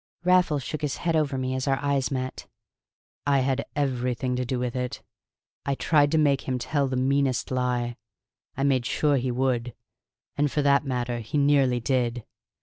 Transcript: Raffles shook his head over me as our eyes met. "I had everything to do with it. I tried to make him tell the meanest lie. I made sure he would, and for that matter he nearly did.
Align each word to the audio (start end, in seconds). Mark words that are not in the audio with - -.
Raffles 0.23 0.63
shook 0.63 0.81
his 0.81 0.97
head 0.97 1.15
over 1.15 1.37
me 1.37 1.53
as 1.53 1.67
our 1.67 1.77
eyes 1.79 2.09
met. 2.09 2.47
"I 3.27 3.41
had 3.41 3.67
everything 3.75 4.35
to 4.35 4.43
do 4.43 4.57
with 4.57 4.75
it. 4.75 5.03
I 5.63 5.75
tried 5.75 6.09
to 6.13 6.17
make 6.17 6.47
him 6.47 6.57
tell 6.57 6.87
the 6.87 6.95
meanest 6.95 7.51
lie. 7.51 7.97
I 8.57 8.63
made 8.63 8.87
sure 8.87 9.17
he 9.17 9.29
would, 9.29 9.75
and 10.35 10.51
for 10.51 10.63
that 10.63 10.85
matter 10.87 11.19
he 11.19 11.37
nearly 11.37 11.79
did. 11.79 12.25